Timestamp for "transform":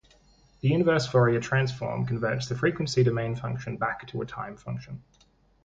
1.39-2.07